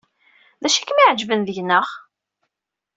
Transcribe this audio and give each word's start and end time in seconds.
D 0.61 0.63
acu 0.67 0.77
ay 0.79 0.83
kem-iɛejben 0.87 1.41
deg-neɣ? 1.47 1.87